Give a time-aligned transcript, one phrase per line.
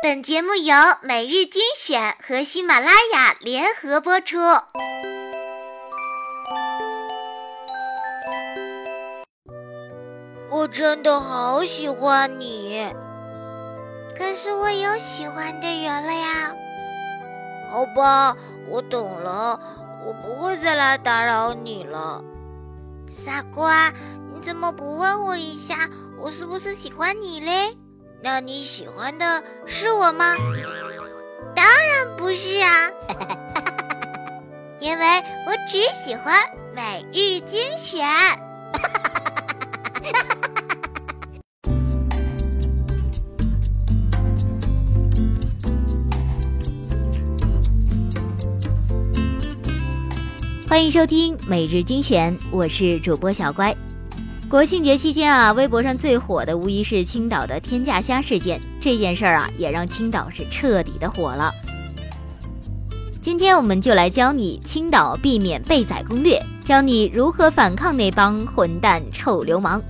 [0.00, 4.38] 本节目由每日精选和喜马拉雅联合播出。
[10.52, 12.86] 我真的好喜欢你，
[14.16, 16.54] 可是我有喜欢的人了呀。
[17.68, 18.36] 好吧，
[18.68, 19.58] 我懂了，
[20.06, 22.22] 我不会再来打扰你了。
[23.10, 23.92] 傻瓜，
[24.32, 27.76] 你怎么不问我一下，我是不是喜欢你嘞？
[28.20, 30.34] 那你喜欢的是我吗？
[31.54, 32.90] 当然不是啊，
[34.80, 35.04] 因为
[35.46, 36.34] 我只喜欢
[36.74, 38.04] 每日精选。
[50.68, 53.74] 欢迎收听每日精选，我是主播小乖。
[54.48, 58.58] 国庆节期间啊，微博上最火的无疑是青岛的天价虾事件。
[58.80, 61.52] 这件事儿啊，也让青岛是彻底的火了。
[63.20, 69.82] 今天我们就来教你青岛避免被宰攻略，教你如何反抗那帮混蛋臭流氓。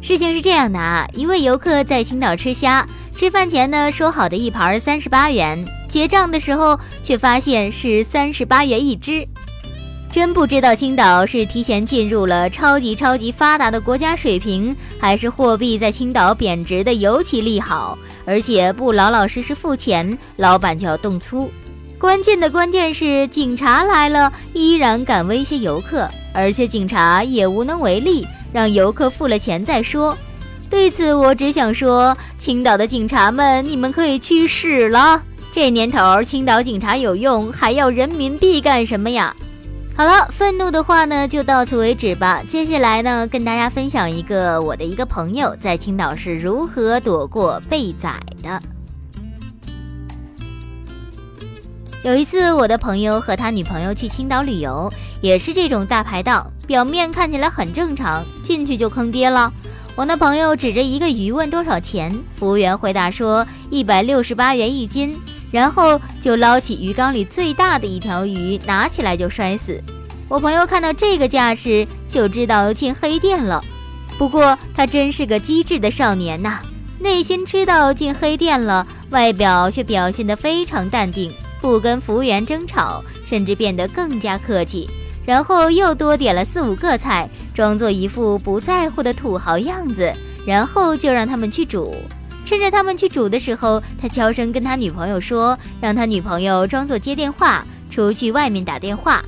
[0.00, 9.28] 事情是这样的啊，一位游客在青岛吃虾，吃饭前呢说好的一盘三十八元，结账的时候却发现是三十八元一只。
[10.18, 21.48] 真不知道青岛是提前进入了超级超级发达的国家水平，还是货币在青岛贬值的尤其利好，而且不老老实实付钱，老板就要动粗。
[22.00, 30.18] 关键的关键是，警察来了依然敢威胁游客，而且警察也无能为力，让游客付了钱再说。
[30.68, 35.22] 对此，我只想说，青岛的警察们，你们可以去死了！
[35.52, 39.32] 这年头，青岛警察有用，还要人民币干什么呀？
[39.98, 42.40] 好了，愤怒的话呢就到此为止吧。
[42.48, 48.60] 接下来呢，跟大家分享一个我的一个朋友在青岛是如何躲过被宰的。
[52.04, 54.88] 有一次，我的朋友和他女朋友去青岛旅游，
[55.20, 59.52] 也是这种大排档，表面看起来很正常，进去就坑爹了。
[59.96, 65.18] 我那朋友指着一个鱼问多少钱，服务员回答说一百六十八元一斤。
[65.50, 69.82] 然后就捞起鱼缸里最大的一条鱼，拿起来就摔死。
[70.28, 73.64] 我朋友看到这个架势，就知道进黑店了。
[74.18, 76.58] 不过他真是个机智的少年呐，
[76.98, 84.88] 内心知道进黑店了，外表却表现得非常淡定，不跟服务员争吵，甚至变得更加客气。
[85.24, 90.12] 然后又多点了四五个菜，装作一副不在乎的土豪样子，
[90.46, 91.94] 然后就让他们去煮。
[92.44, 99.22] 趁着他们去煮的时候，他悄声跟他女朋友说，让他女朋友装作接电话，出去外面打电话。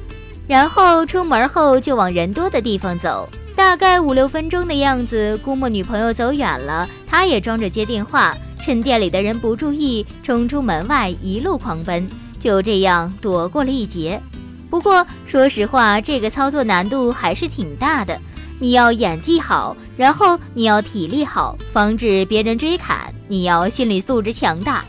[0.51, 5.39] 然后出门后就往人多的地方走，大概五六分钟的样子。
[5.45, 12.05] 估摸女朋友走远了，他也装着接电话，趁店里的人不注意，冲出门外一路狂奔，
[12.41, 14.21] 就这样躲过了一劫。
[14.69, 18.19] 不过说实话，这个操作难度还是挺大的。
[18.59, 22.99] 你要演技好，然后你要体力好，防止别人追砍。
[23.29, 24.85] 你要心理素质强大。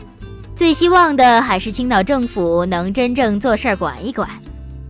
[0.56, 4.28] 最希望的还是青岛政府能真正做事儿管一管。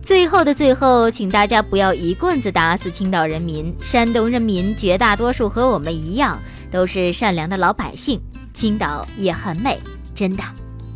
[0.03, 3.73] 最后的最后，请大家不要一棍子打死青岛人民。
[3.81, 6.37] 山东人民绝大多数和我们一样，
[6.69, 8.21] 都是善良的老百姓。
[8.53, 9.79] 青岛也很美，
[10.13, 10.43] 真的。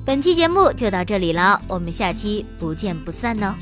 [0.06, 3.56] 本期节目就到这里了，我们下期不见不散哦。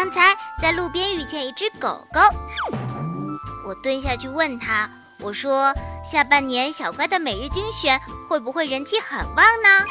[0.00, 2.20] 刚才在路边遇见一只狗狗，
[3.66, 4.88] 我蹲下去问他
[5.18, 5.74] ：“我说
[6.08, 9.84] 下半年小乖的每日精选会不会人气很旺呢？”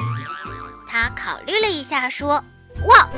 [0.87, 2.41] 他考虑了一下，说
[2.87, 3.09] ：“旺。”